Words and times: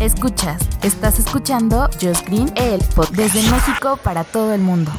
Escuchas, 0.00 0.66
estás 0.82 1.18
escuchando 1.18 1.86
Just 2.00 2.26
Green, 2.26 2.50
el 2.56 2.80
desde 3.14 3.42
México 3.50 3.98
para 4.02 4.24
todo 4.24 4.54
el 4.54 4.62
mundo. 4.62 4.90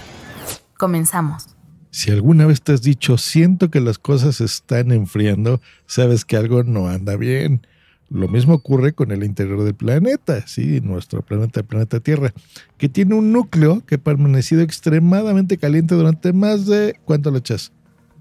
Comenzamos. 0.78 1.56
Si 1.90 2.12
alguna 2.12 2.46
vez 2.46 2.62
te 2.62 2.74
has 2.74 2.84
dicho, 2.84 3.18
siento 3.18 3.72
que 3.72 3.82
las 3.82 3.98
cosas 3.98 4.42
están 4.42 4.92
enfriando, 4.92 5.60
sabes 5.88 6.24
que 6.24 6.38
algo 6.38 6.62
no 6.62 6.88
anda 6.88 7.16
bien. 7.16 7.66
Lo 8.10 8.28
mismo 8.28 8.54
ocurre 8.54 8.94
con 8.94 9.12
el 9.12 9.24
interior 9.24 9.64
del 9.64 9.74
planeta, 9.74 10.46
¿sí? 10.46 10.82
nuestro 10.82 11.24
planeta, 11.24 11.62
el 11.62 11.66
planeta 11.66 12.00
Tierra, 12.00 12.32
que 12.78 12.88
tiene 12.88 13.16
un 13.16 13.34
núcleo 13.34 13.84
que 13.84 13.96
ha 13.96 13.98
permanecido 13.98 14.62
extremadamente 14.62 15.58
caliente 15.58 15.96
durante 15.96 16.32
más 16.32 16.68
de, 16.68 17.00
¿cuánto 17.06 17.32
le 17.32 17.40
echas? 17.40 17.72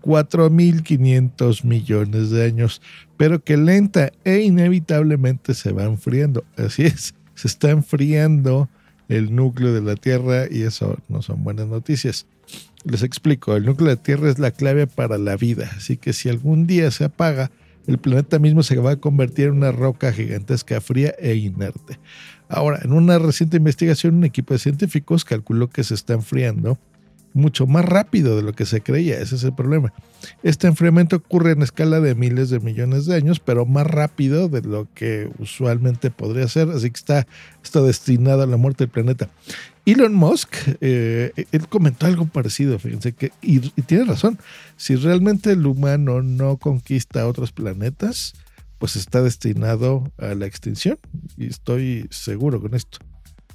4.500 0.01 1.65
millones 1.65 2.31
de 2.31 2.45
años, 2.45 2.81
pero 3.17 3.43
que 3.43 3.57
lenta 3.57 4.13
e 4.25 4.41
inevitablemente 4.41 5.55
se 5.55 5.73
va 5.73 5.85
enfriando. 5.85 6.45
Así 6.57 6.83
es, 6.83 7.15
se 7.35 7.49
está 7.49 7.71
enfriando 7.71 8.69
el 9.09 9.35
núcleo 9.35 9.73
de 9.73 9.83
la 9.83 9.97
Tierra 9.97 10.47
y 10.51 10.63
eso 10.63 10.99
no 11.09 11.23
son 11.23 11.43
buenas 11.43 11.67
noticias. 11.67 12.27
Les 12.85 13.03
explico, 13.03 13.57
el 13.57 13.67
núcleo 13.67 13.89
de 13.89 13.97
la 13.97 14.03
Tierra 14.03 14.31
es 14.31 14.39
la 14.39 14.53
clave 14.53 14.87
para 14.87 15.19
la 15.19 15.37
vida, 15.37 15.71
así 15.77 15.97
que 15.97 16.13
si 16.13 16.29
algún 16.29 16.67
día 16.67 16.91
se 16.91 17.05
apaga, 17.05 17.51
el 17.87 17.99
planeta 17.99 18.39
mismo 18.39 18.63
se 18.63 18.77
va 18.77 18.93
a 18.93 18.97
convertir 18.97 19.47
en 19.47 19.55
una 19.55 19.73
roca 19.73 20.13
gigantesca, 20.13 20.81
fría 20.81 21.15
e 21.19 21.35
inerte. 21.35 21.99
Ahora, 22.49 22.81
en 22.83 22.93
una 22.93 23.19
reciente 23.19 23.57
investigación, 23.57 24.17
un 24.17 24.25
equipo 24.25 24.55
de 24.55 24.59
científicos 24.61 25.25
calculó 25.25 25.69
que 25.71 25.85
se 25.85 25.95
está 25.95 26.15
enfriando 26.15 26.79
mucho 27.33 27.67
más 27.67 27.85
rápido 27.85 28.37
de 28.37 28.43
lo 28.43 28.53
que 28.53 28.67
se 28.67 28.81
creía, 28.81 29.19
ese 29.19 29.37
es 29.37 29.45
el 29.45 29.55
problema. 29.55 29.93
Este 30.43 30.67
enfriamiento 30.67 31.17
ocurre 31.17 31.53
en 31.53 31.63
escala 31.63 32.01
de 32.01 32.15
miles 32.15 32.51
de 32.51 32.61
millones 32.61 33.07
de 33.07 33.15
años, 33.15 33.41
pero 33.41 33.67
más 33.67 33.87
rápido 33.87 34.49
de 34.49 34.63
lo 34.63 34.89
que 34.95 35.31
usualmente 35.39 36.11
podría 36.11 36.49
ser, 36.49 36.71
así 36.71 36.91
que 36.91 36.99
está, 36.99 37.27
está 37.63 37.81
destinado 37.83 38.43
a 38.43 38.47
la 38.47 38.57
muerte 38.57 38.85
del 38.85 38.91
planeta. 38.91 39.29
Elon 39.87 40.15
Musk, 40.15 40.55
eh, 40.81 41.33
él 41.53 41.69
comentó 41.69 42.07
algo 42.07 42.27
parecido, 42.27 42.79
fíjense 42.79 43.13
que, 43.13 43.33
y, 43.41 43.61
tiene 43.61 44.05
razón, 44.05 44.39
si 44.77 44.97
realmente 44.97 45.53
el 45.53 45.67
humano 45.67 46.23
no 46.23 46.59
conquista 46.59 47.27
otros 47.27 47.53
planetas, 47.53 48.35
pues 48.79 48.97
está 48.97 49.23
destinado 49.23 50.11
a 50.19 50.35
la 50.35 50.47
extinción, 50.47 50.99
y 51.37 51.47
estoy 51.47 52.07
seguro 52.11 52.61
con 52.61 52.75
esto. 52.75 52.99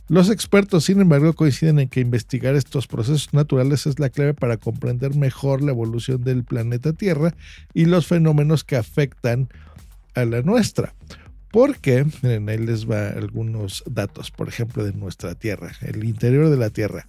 Los 0.07 0.29
expertos, 0.29 0.83
sin 0.83 1.01
embargo, 1.01 1.33
coinciden 1.33 1.79
en 1.79 1.89
que 1.89 1.99
investigar 1.99 2.55
estos 2.55 2.85
procesos 2.85 3.33
naturales 3.33 3.87
es 3.87 3.97
la 3.97 4.09
clave 4.09 4.35
para 4.35 4.57
comprender 4.57 5.15
mejor 5.15 5.63
la 5.63 5.71
evolución 5.71 6.23
del 6.23 6.43
planeta 6.43 6.93
Tierra 6.93 7.33
y 7.73 7.85
los 7.85 8.05
fenómenos 8.05 8.63
que 8.63 8.75
afectan 8.75 9.49
a 10.13 10.25
la 10.25 10.43
nuestra. 10.43 10.93
Porque, 11.51 12.05
miren, 12.21 12.49
ahí 12.49 12.59
les 12.59 12.89
va 12.89 13.07
algunos 13.09 13.83
datos, 13.89 14.29
por 14.29 14.47
ejemplo, 14.47 14.83
de 14.83 14.93
nuestra 14.93 15.33
Tierra, 15.33 15.71
el 15.81 16.03
interior 16.03 16.49
de 16.49 16.57
la 16.57 16.69
Tierra. 16.69 17.07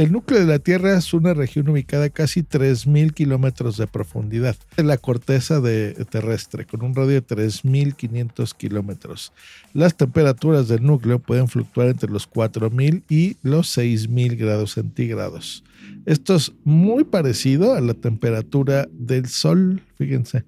El 0.00 0.12
núcleo 0.12 0.40
de 0.40 0.46
la 0.46 0.58
Tierra 0.58 0.96
es 0.96 1.12
una 1.12 1.34
región 1.34 1.68
ubicada 1.68 2.06
a 2.06 2.08
casi 2.08 2.42
3.000 2.42 3.12
kilómetros 3.12 3.76
de 3.76 3.86
profundidad 3.86 4.56
en 4.78 4.86
la 4.86 4.96
corteza 4.96 5.60
terrestre, 6.08 6.64
con 6.64 6.82
un 6.82 6.94
radio 6.94 7.20
de 7.20 7.26
3.500 7.26 8.54
kilómetros. 8.56 9.34
Las 9.74 9.94
temperaturas 9.98 10.68
del 10.68 10.84
núcleo 10.84 11.18
pueden 11.18 11.48
fluctuar 11.48 11.88
entre 11.88 12.10
los 12.10 12.30
4.000 12.30 13.02
y 13.10 13.36
los 13.42 13.76
6.000 13.76 14.38
grados 14.38 14.72
centígrados. 14.72 15.64
Esto 16.06 16.34
es 16.34 16.54
muy 16.64 17.04
parecido 17.04 17.74
a 17.74 17.82
la 17.82 17.92
temperatura 17.92 18.88
del 18.92 19.28
Sol, 19.28 19.82
fíjense 19.98 20.46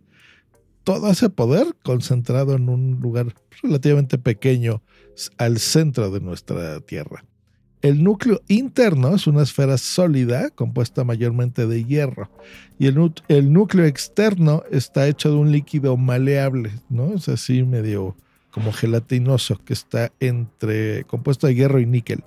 todo 0.83 1.11
ese 1.11 1.29
poder 1.29 1.67
concentrado 1.85 2.57
en 2.57 2.71
un 2.71 3.01
lugar 3.03 3.35
relativamente 3.63 4.17
pequeño 4.17 4.83
al 5.37 5.59
centro 5.59 6.11
de 6.11 6.21
nuestra 6.21 6.81
Tierra. 6.81 7.23
El 7.83 8.05
núcleo 8.05 8.41
interno 8.47 9.17
es 9.17 9.27
una 9.27 9.43
esfera 9.43 9.77
sólida 9.77 10.51
compuesta 10.51 11.03
mayormente 11.03 11.67
de 11.67 11.85
hierro 11.85 12.31
y 12.79 12.87
el, 12.87 13.53
núcleo 13.53 13.85
externo 13.85 14.63
está 14.71 15.09
hecho 15.09 15.31
de 15.31 15.37
un 15.37 15.51
líquido 15.51 15.97
maleable, 15.97 16.71
¿no? 16.89 17.15
Es 17.15 17.29
así 17.29 17.65
medio 17.65 18.17
como 18.53 18.73
gelatinoso 18.73 19.61
que 19.65 19.73
está 19.73 20.13
entre 20.21 21.05
compuesto 21.05 21.49
de 21.49 21.57
hierro 21.57 21.81
y 21.81 21.87
níquel. 21.87 22.23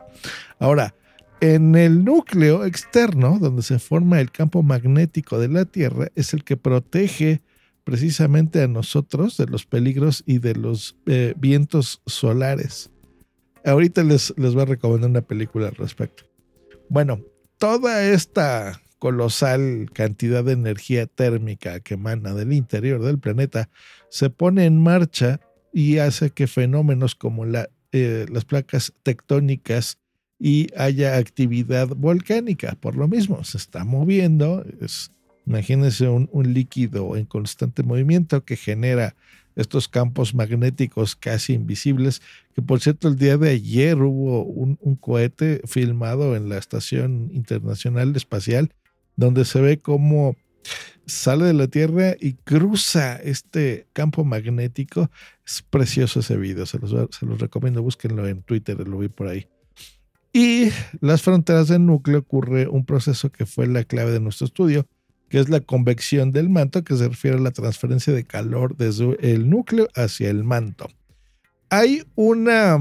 Ahora, 0.59 0.93
en 1.39 1.75
el 1.75 2.03
núcleo 2.03 2.65
externo, 2.65 3.37
donde 3.39 3.61
se 3.61 3.79
forma 3.79 4.19
el 4.19 4.31
campo 4.31 4.61
magnético 4.61 5.39
de 5.39 5.47
la 5.47 5.65
Tierra, 5.65 6.07
es 6.15 6.33
el 6.33 6.43
que 6.43 6.57
protege 6.57 7.41
precisamente 7.83 8.61
a 8.61 8.67
nosotros 8.67 9.37
de 9.37 9.45
los 9.45 9.65
peligros 9.65 10.23
y 10.25 10.39
de 10.39 10.55
los 10.55 10.95
eh, 11.05 11.33
vientos 11.37 12.01
solares. 12.05 12.89
Ahorita 13.65 14.03
les, 14.03 14.33
les 14.37 14.53
voy 14.53 14.63
a 14.63 14.65
recomendar 14.65 15.09
una 15.09 15.21
película 15.21 15.67
al 15.67 15.75
respecto. 15.75 16.23
Bueno, 16.89 17.21
toda 17.57 18.03
esta 18.03 18.81
colosal 18.99 19.89
cantidad 19.93 20.43
de 20.43 20.53
energía 20.53 21.07
térmica 21.07 21.79
que 21.79 21.95
emana 21.95 22.33
del 22.33 22.53
interior 22.53 23.01
del 23.01 23.19
planeta 23.19 23.69
se 24.09 24.29
pone 24.29 24.65
en 24.65 24.81
marcha 24.81 25.39
y 25.73 25.97
hace 25.97 26.29
que 26.29 26.47
fenómenos 26.47 27.15
como 27.15 27.45
eh, 27.91 28.25
las 28.31 28.45
placas 28.45 28.93
tectónicas 29.03 29.97
y 30.39 30.67
haya 30.77 31.17
actividad 31.17 31.87
volcánica. 31.89 32.77
Por 32.79 32.95
lo 32.95 33.07
mismo, 33.07 33.43
se 33.43 33.57
está 33.57 33.83
moviendo, 33.83 34.63
es 34.79 35.11
Imagínense 35.45 36.09
un, 36.09 36.53
líquido 36.53 37.15
en 37.15 37.25
constante 37.25 37.83
movimiento 37.83 38.43
que 38.43 38.55
genera 38.55 39.15
estos 39.55 39.87
campos 39.87 40.33
magnéticos 40.33 41.15
casi 41.15 41.53
invisibles, 41.53 42.21
que 42.53 42.61
por 42.61 42.79
cierto 42.81 43.07
el 43.07 43.15
día 43.15 43.37
de 43.37 43.49
ayer 43.51 43.97
hubo 43.97 44.43
un, 44.43 44.75
cohete 44.95 45.61
filmado 45.65 46.35
en 46.35 46.49
la 46.49 46.57
Estación 46.57 47.29
Internacional 47.33 48.15
Espacial, 48.15 48.73
donde 49.15 49.45
se 49.45 49.61
ve 49.61 49.77
cómo 49.79 50.35
sale 51.05 51.45
de 51.45 51.53
la 51.53 51.67
Tierra 51.67 52.15
y 52.19 52.33
cruza 52.33 53.17
este 53.17 53.87
campo 53.93 54.23
magnético. 54.23 55.09
Es 55.45 55.61
precioso 55.61 56.19
ese 56.19 56.37
video, 56.37 56.65
se 56.65 56.79
los, 56.79 56.91
se 57.15 57.25
los 57.25 57.39
recomiendo, 57.39 57.81
búsquenlo 57.81 58.27
en 58.27 58.41
Twitter, 58.41 58.87
lo 58.87 58.97
vi 58.99 59.09
por 59.09 59.27
ahí. 59.27 59.47
Y 60.33 60.69
las 60.99 61.21
fronteras 61.21 61.69
del 61.69 61.85
núcleo 61.85 62.19
ocurre 62.19 62.67
un 62.67 62.85
proceso 62.85 63.31
que 63.31 63.45
fue 63.45 63.67
la 63.67 63.85
clave 63.85 64.11
de 64.11 64.19
nuestro 64.19 64.45
estudio, 64.45 64.85
que 65.35 65.41
es 65.41 65.49
la 65.49 65.59
convección 65.59 66.31
del 66.31 66.47
manto, 66.47 66.85
que 66.85 66.95
se 66.95 67.09
refiere 67.09 67.35
a 67.35 67.41
la 67.41 67.51
transferencia 67.51 68.13
de 68.13 68.23
calor 68.23 68.77
desde 68.77 69.17
el 69.33 69.49
núcleo 69.49 69.89
hacia 69.93 70.29
el 70.29 70.45
manto. 70.45 70.87
Hay 71.69 72.05
una 72.15 72.79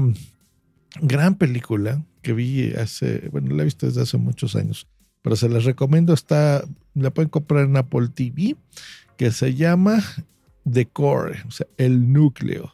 gran 1.01 1.35
película 1.35 2.01
que 2.21 2.31
vi 2.31 2.71
hace, 2.71 3.27
bueno, 3.33 3.53
la 3.53 3.63
he 3.63 3.65
visto 3.65 3.87
desde 3.87 4.03
hace 4.03 4.15
muchos 4.15 4.55
años, 4.55 4.87
pero 5.21 5.35
se 5.35 5.49
las 5.49 5.65
recomiendo, 5.65 6.13
está, 6.13 6.63
la 6.93 7.11
pueden 7.11 7.27
comprar 7.27 7.65
en 7.65 7.75
Apple 7.75 8.07
TV, 8.07 8.55
que 9.17 9.31
se 9.31 9.53
llama 9.53 10.01
The 10.63 10.85
Core, 10.85 11.43
o 11.49 11.51
sea, 11.51 11.67
el 11.75 12.13
núcleo. 12.13 12.73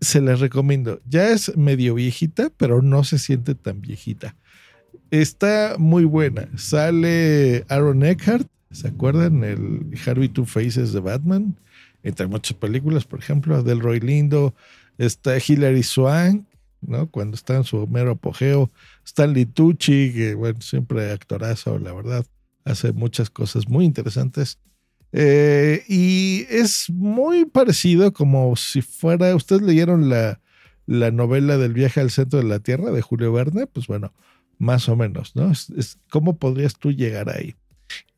Se 0.00 0.22
las 0.22 0.40
recomiendo. 0.40 1.02
Ya 1.06 1.28
es 1.28 1.54
medio 1.58 1.96
viejita, 1.96 2.50
pero 2.56 2.80
no 2.80 3.04
se 3.04 3.18
siente 3.18 3.54
tan 3.54 3.82
viejita. 3.82 4.36
Está 5.12 5.76
muy 5.78 6.06
buena. 6.06 6.48
Sale 6.56 7.66
Aaron 7.68 8.02
Eckhart, 8.02 8.48
¿se 8.70 8.88
acuerdan? 8.88 9.44
El 9.44 9.90
Harvey 10.06 10.30
Two 10.30 10.46
Faces 10.46 10.94
de 10.94 11.00
Batman. 11.00 11.54
Entre 12.02 12.26
muchas 12.26 12.56
películas, 12.56 13.04
por 13.04 13.18
ejemplo, 13.18 13.62
Delroy 13.62 14.00
Lindo. 14.00 14.54
Está 14.96 15.36
Hilary 15.36 15.82
Swank, 15.82 16.46
¿no? 16.80 17.10
Cuando 17.10 17.34
está 17.34 17.56
en 17.56 17.64
su 17.64 17.86
mero 17.88 18.12
apogeo. 18.12 18.70
Stanley 19.04 19.44
Tucci, 19.44 20.14
que 20.14 20.34
bueno, 20.34 20.62
siempre 20.62 21.12
actorazo, 21.12 21.78
la 21.78 21.92
verdad. 21.92 22.24
Hace 22.64 22.94
muchas 22.94 23.28
cosas 23.28 23.68
muy 23.68 23.84
interesantes. 23.84 24.60
Eh, 25.12 25.84
y 25.88 26.46
es 26.48 26.88
muy 26.88 27.44
parecido 27.44 28.14
como 28.14 28.56
si 28.56 28.80
fuera, 28.80 29.36
ustedes 29.36 29.60
leyeron 29.60 30.08
la, 30.08 30.40
la 30.86 31.10
novela 31.10 31.58
del 31.58 31.74
viaje 31.74 32.00
al 32.00 32.10
centro 32.10 32.38
de 32.38 32.46
la 32.46 32.60
Tierra 32.60 32.90
de 32.92 33.02
Julio 33.02 33.30
Verne, 33.30 33.66
pues 33.66 33.86
bueno, 33.86 34.14
más 34.58 34.88
o 34.88 34.96
menos, 34.96 35.34
¿no? 35.34 35.50
Es, 35.50 35.98
¿Cómo 36.10 36.36
podrías 36.36 36.74
tú 36.74 36.92
llegar 36.92 37.30
ahí? 37.30 37.54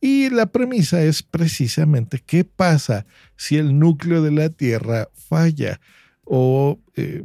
Y 0.00 0.30
la 0.30 0.46
premisa 0.46 1.02
es 1.02 1.22
precisamente 1.22 2.22
qué 2.24 2.44
pasa 2.44 3.06
si 3.36 3.56
el 3.56 3.78
núcleo 3.78 4.22
de 4.22 4.30
la 4.30 4.50
Tierra 4.50 5.08
falla. 5.14 5.80
o 6.24 6.78
eh, 6.96 7.24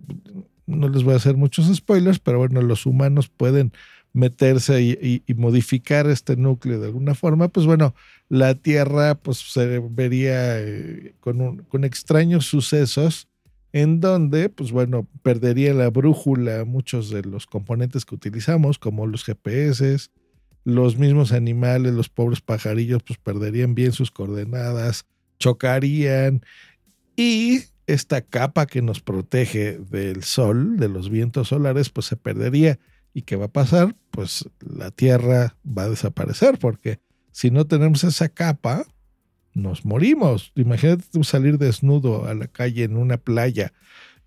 no 0.65 0.87
les 0.89 1.03
voy 1.03 1.13
a 1.13 1.17
hacer 1.17 1.35
muchos 1.35 1.73
spoilers, 1.73 2.19
pero 2.19 2.37
bueno, 2.37 2.61
los 2.61 2.85
humanos 2.85 3.27
pueden 3.29 3.71
meterse 4.13 4.81
y, 4.81 5.23
modificar 5.35 6.07
este 6.07 6.35
núcleo 6.35 6.79
de 6.79 6.87
alguna 6.87 7.15
forma, 7.15 7.47
pues 7.47 7.65
bueno, 7.65 7.95
la 8.27 8.55
Tierra 8.55 9.15
pues 9.15 9.37
se 9.37 9.79
vería 9.79 10.59
eh, 10.59 11.15
con, 11.19 11.63
con 11.63 11.83
extraños 11.83 12.45
sucesos 12.45 13.28
en 13.71 13.99
donde, 13.99 14.49
pues 14.49 14.71
bueno, 14.71 15.07
perdería 15.21 15.73
la 15.73 15.89
brújula 15.89 16.65
muchos 16.65 17.09
de 17.09 17.23
los 17.23 17.45
componentes 17.45 18.05
que 18.05 18.15
utilizamos, 18.15 18.79
como 18.79 19.05
los 19.07 19.23
GPS, 19.23 20.09
los 20.63 20.97
mismos 20.97 21.31
animales, 21.31 21.93
los 21.93 22.09
pobres 22.09 22.41
pajarillos, 22.41 23.03
pues 23.03 23.19
perderían 23.19 23.75
bien 23.75 23.91
sus 23.91 24.11
coordenadas, 24.11 25.05
chocarían 25.39 26.41
y 27.15 27.61
esta 27.87 28.21
capa 28.21 28.65
que 28.65 28.81
nos 28.81 29.01
protege 29.01 29.77
del 29.77 30.23
sol, 30.23 30.77
de 30.77 30.89
los 30.89 31.09
vientos 31.09 31.49
solares, 31.49 31.89
pues 31.89 32.05
se 32.05 32.15
perdería. 32.15 32.79
¿Y 33.13 33.23
qué 33.23 33.35
va 33.35 33.45
a 33.45 33.51
pasar? 33.51 33.95
Pues 34.11 34.47
la 34.59 34.91
Tierra 34.91 35.57
va 35.65 35.83
a 35.83 35.89
desaparecer, 35.89 36.59
porque 36.59 36.99
si 37.31 37.49
no 37.49 37.65
tenemos 37.65 38.03
esa 38.03 38.29
capa, 38.29 38.85
nos 39.53 39.85
morimos. 39.85 40.51
Imagínate 40.55 41.23
salir 41.23 41.57
desnudo 41.57 42.25
a 42.25 42.33
la 42.33 42.47
calle 42.47 42.83
en 42.83 42.97
una 42.97 43.17
playa 43.17 43.73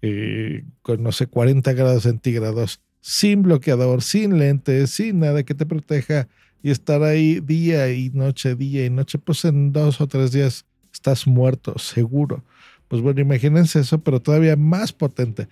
eh, 0.03 0.65
con, 0.83 1.03
no 1.03 1.13
sé, 1.13 1.27
40 1.29 1.73
grados 1.75 2.03
centígrados, 2.03 2.81
sin 3.01 3.43
bloqueador, 3.43 4.03
sin 4.03 4.39
lentes, 4.39 4.91
sin 4.91 5.21
nada 5.21 5.45
que 5.45 5.55
te 5.55 5.65
proteja 5.65 6.29
y 6.63 6.71
estar 6.71 7.03
ahí 7.03 7.41
día 7.41 7.93
y 7.93 8.11
noche, 8.11 8.55
día 8.55 8.85
y 8.85 8.91
noche, 8.91 9.19
pues 9.19 9.45
en 9.45 9.73
dos 9.73 10.01
o 10.01 10.07
tres 10.07 10.33
días 10.33 10.65
estás 10.93 11.27
muerto, 11.27 11.79
seguro. 11.79 12.45
Pues 12.89 13.01
bueno, 13.01 13.21
imagínense 13.21 13.81
eso, 13.81 13.99
pero 14.01 14.21
todavía 14.21 14.57
más 14.57 14.93
potente. 14.93 15.49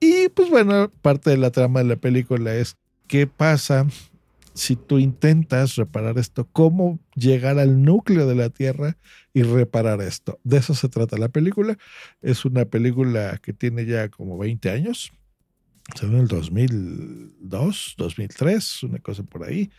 Y 0.00 0.28
pues 0.30 0.50
bueno, 0.50 0.90
parte 1.02 1.30
de 1.30 1.36
la 1.36 1.50
trama 1.50 1.80
de 1.80 1.86
la 1.86 1.96
película 1.96 2.54
es 2.54 2.76
qué 3.06 3.26
pasa 3.26 3.86
si 4.56 4.74
tú 4.74 4.98
intentas 4.98 5.76
reparar 5.76 6.16
esto, 6.18 6.48
cómo 6.50 6.98
llegar 7.14 7.58
al 7.58 7.82
núcleo 7.82 8.26
de 8.26 8.34
la 8.34 8.48
Tierra 8.48 8.96
y 9.34 9.42
reparar 9.42 10.00
esto. 10.00 10.40
De 10.44 10.56
eso 10.56 10.74
se 10.74 10.88
trata 10.88 11.18
la 11.18 11.28
película. 11.28 11.76
Es 12.22 12.46
una 12.46 12.64
película 12.64 13.38
que 13.42 13.52
tiene 13.52 13.84
ya 13.84 14.08
como 14.08 14.38
20 14.38 14.70
años. 14.70 15.12
Se 15.94 16.06
en 16.06 16.14
el 16.14 16.26
2002, 16.26 17.94
2003, 17.98 18.82
una 18.84 18.98
cosa 18.98 19.22
por 19.24 19.44
ahí. 19.44 19.70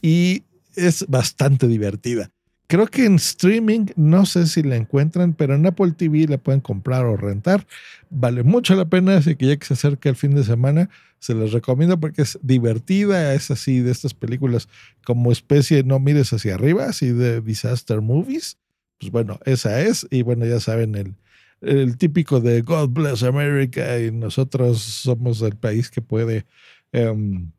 Y 0.00 0.44
es 0.76 1.04
bastante 1.08 1.66
divertida. 1.66 2.30
Creo 2.68 2.86
que 2.86 3.04
en 3.04 3.16
streaming, 3.16 3.86
no 3.96 4.24
sé 4.24 4.46
si 4.46 4.62
la 4.62 4.76
encuentran, 4.76 5.34
pero 5.34 5.56
en 5.56 5.66
Apple 5.66 5.92
TV 5.92 6.26
la 6.28 6.38
pueden 6.38 6.60
comprar 6.60 7.04
o 7.04 7.16
rentar. 7.16 7.66
Vale 8.08 8.44
mucho 8.44 8.76
la 8.76 8.86
pena, 8.86 9.16
así 9.16 9.34
que 9.34 9.46
ya 9.46 9.56
que 9.56 9.66
se 9.66 9.74
acerca 9.74 10.08
el 10.08 10.16
fin 10.16 10.34
de 10.34 10.44
semana, 10.44 10.88
se 11.22 11.36
les 11.36 11.52
recomiendo 11.52 12.00
porque 12.00 12.22
es 12.22 12.36
divertida, 12.42 13.32
es 13.32 13.52
así 13.52 13.78
de 13.78 13.92
estas 13.92 14.12
películas 14.12 14.68
como 15.04 15.30
especie 15.30 15.84
no 15.84 16.00
mires 16.00 16.32
hacia 16.32 16.56
arriba, 16.56 16.86
así 16.86 17.12
de 17.12 17.40
disaster 17.40 18.00
movies. 18.00 18.58
Pues 18.98 19.12
bueno, 19.12 19.38
esa 19.44 19.80
es. 19.80 20.04
Y 20.10 20.22
bueno, 20.22 20.46
ya 20.46 20.58
saben, 20.58 20.96
el, 20.96 21.14
el 21.60 21.96
típico 21.96 22.40
de 22.40 22.62
God 22.62 22.88
bless 22.88 23.22
America 23.22 24.00
y 24.00 24.10
nosotros 24.10 24.82
somos 24.82 25.40
el 25.42 25.56
país 25.56 25.90
que 25.90 26.02
puede... 26.02 26.44
Em, 26.90 27.52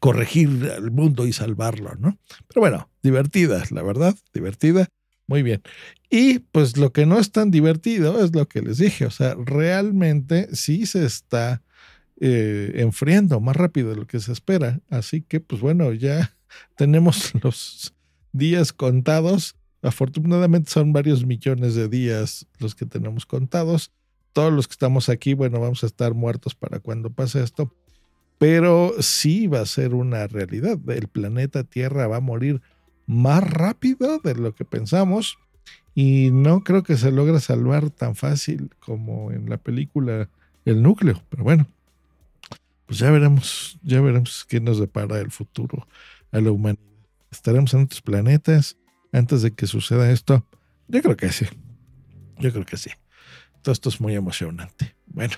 corregir 0.00 0.68
al 0.76 0.90
mundo 0.90 1.28
y 1.28 1.32
salvarlo, 1.32 1.94
¿no? 1.94 2.18
Pero 2.48 2.60
bueno, 2.60 2.90
divertida, 3.04 3.62
la 3.70 3.84
verdad, 3.84 4.16
divertida. 4.34 4.88
Muy 5.28 5.44
bien. 5.44 5.62
Y 6.10 6.40
pues 6.40 6.76
lo 6.76 6.92
que 6.92 7.06
no 7.06 7.20
es 7.20 7.30
tan 7.30 7.52
divertido 7.52 8.22
es 8.24 8.34
lo 8.34 8.48
que 8.48 8.62
les 8.62 8.78
dije, 8.78 9.06
o 9.06 9.12
sea, 9.12 9.36
realmente 9.36 10.48
sí 10.56 10.86
se 10.86 11.06
está 11.06 11.62
eh, 12.20 12.72
enfriando 12.76 13.40
más 13.40 13.56
rápido 13.56 13.90
de 13.90 13.96
lo 13.96 14.06
que 14.06 14.20
se 14.20 14.32
espera. 14.32 14.80
Así 14.90 15.22
que 15.22 15.40
pues 15.40 15.60
bueno, 15.60 15.92
ya 15.92 16.36
tenemos 16.76 17.32
los 17.42 17.94
días 18.32 18.72
contados. 18.72 19.56
Afortunadamente 19.82 20.70
son 20.70 20.92
varios 20.92 21.26
millones 21.26 21.74
de 21.74 21.88
días 21.88 22.46
los 22.58 22.74
que 22.74 22.86
tenemos 22.86 23.26
contados. 23.26 23.90
Todos 24.32 24.52
los 24.52 24.68
que 24.68 24.72
estamos 24.72 25.08
aquí, 25.08 25.34
bueno, 25.34 25.60
vamos 25.60 25.82
a 25.82 25.86
estar 25.86 26.14
muertos 26.14 26.54
para 26.54 26.78
cuando 26.78 27.10
pase 27.10 27.42
esto 27.42 27.74
pero 28.42 28.94
sí 28.98 29.46
va 29.46 29.60
a 29.60 29.66
ser 29.66 29.94
una 29.94 30.26
realidad. 30.26 30.76
El 30.88 31.06
planeta 31.06 31.62
Tierra 31.62 32.08
va 32.08 32.16
a 32.16 32.20
morir 32.20 32.60
más 33.06 33.48
rápido 33.48 34.18
de 34.18 34.34
lo 34.34 34.52
que 34.52 34.64
pensamos 34.64 35.38
y 35.94 36.30
no 36.32 36.64
creo 36.64 36.82
que 36.82 36.96
se 36.96 37.12
logre 37.12 37.38
salvar 37.38 37.90
tan 37.90 38.16
fácil 38.16 38.70
como 38.80 39.30
en 39.30 39.48
la 39.48 39.58
película 39.58 40.28
El 40.64 40.82
núcleo, 40.82 41.22
pero 41.28 41.44
bueno, 41.44 41.68
pues 42.92 43.00
ya 43.00 43.10
veremos, 43.10 43.78
ya 43.82 44.02
veremos 44.02 44.44
qué 44.46 44.60
nos 44.60 44.78
depara 44.78 45.18
el 45.18 45.30
futuro 45.30 45.88
a 46.30 46.40
la 46.42 46.50
humanidad. 46.50 46.84
¿Estaremos 47.30 47.72
en 47.72 47.84
otros 47.84 48.02
planetas 48.02 48.76
antes 49.14 49.40
de 49.40 49.50
que 49.54 49.66
suceda 49.66 50.10
esto? 50.10 50.46
Yo 50.88 51.00
creo 51.00 51.16
que 51.16 51.32
sí. 51.32 51.46
Yo 52.38 52.52
creo 52.52 52.66
que 52.66 52.76
sí. 52.76 52.90
Todo 53.62 53.72
esto 53.72 53.88
es 53.88 53.98
muy 53.98 54.14
emocionante. 54.14 54.94
Bueno, 55.06 55.32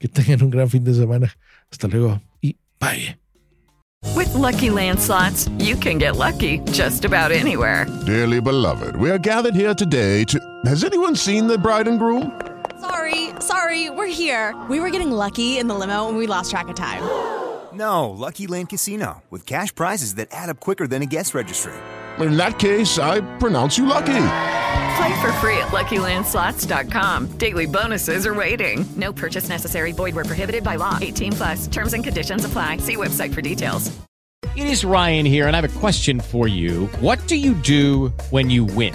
que 0.00 0.08
tengan 0.08 0.42
un 0.42 0.50
gran 0.50 0.68
fin 0.68 0.82
de 0.82 0.94
semana. 0.94 1.32
Hasta 1.70 1.86
luego 1.86 2.20
y 2.40 2.56
bye. 2.80 3.16
With 4.16 4.34
lucky 4.34 4.70
landslots, 4.70 5.48
you 5.64 5.76
can 5.76 5.98
get 5.98 6.16
lucky 6.16 6.58
just 6.72 7.04
about 7.04 7.30
anywhere. 7.30 7.86
Dearly 8.04 8.40
beloved, 8.40 8.96
we 8.96 9.12
are 9.12 9.18
gathered 9.18 9.54
here 9.54 9.76
today 9.76 10.24
to. 10.24 10.40
Has 10.64 10.82
anyone 10.82 11.14
seen 11.14 11.46
the 11.46 11.56
bride 11.56 11.86
and 11.86 12.00
groom? 12.00 12.32
Sorry, 12.80 13.25
sorry, 13.46 13.90
we're 13.90 14.06
here. 14.06 14.54
We 14.68 14.80
were 14.80 14.90
getting 14.90 15.10
lucky 15.10 15.58
in 15.58 15.68
the 15.68 15.74
limo 15.74 16.08
and 16.08 16.18
we 16.18 16.26
lost 16.26 16.50
track 16.50 16.68
of 16.68 16.74
time. 16.74 17.02
No, 17.72 18.10
Lucky 18.10 18.46
Land 18.46 18.70
Casino, 18.70 19.22
with 19.30 19.46
cash 19.46 19.74
prizes 19.74 20.14
that 20.14 20.28
add 20.32 20.48
up 20.48 20.60
quicker 20.60 20.86
than 20.86 21.02
a 21.02 21.06
guest 21.06 21.34
registry. 21.34 21.74
In 22.18 22.36
that 22.36 22.58
case, 22.58 22.98
I 22.98 23.20
pronounce 23.38 23.76
you 23.76 23.86
lucky. 23.86 24.22
Play 24.96 25.20
for 25.20 25.32
free 25.34 25.58
at 25.58 25.68
LuckyLandSlots.com. 25.68 27.32
Daily 27.38 27.66
bonuses 27.66 28.26
are 28.26 28.34
waiting. 28.34 28.86
No 28.96 29.12
purchase 29.12 29.48
necessary. 29.48 29.92
Void 29.92 30.14
were 30.14 30.24
prohibited 30.24 30.64
by 30.64 30.76
law. 30.76 30.98
18 31.00 31.32
plus. 31.32 31.66
Terms 31.66 31.92
and 31.92 32.02
conditions 32.02 32.44
apply. 32.46 32.78
See 32.78 32.96
website 32.96 33.34
for 33.34 33.42
details. 33.42 33.94
It 34.56 34.68
is 34.68 34.86
Ryan 34.86 35.26
here, 35.26 35.46
and 35.46 35.54
I 35.54 35.60
have 35.60 35.76
a 35.76 35.78
question 35.80 36.18
for 36.18 36.48
you. 36.48 36.86
What 37.00 37.26
do 37.28 37.36
you 37.36 37.52
do 37.52 38.08
when 38.30 38.48
you 38.48 38.64
win? 38.64 38.94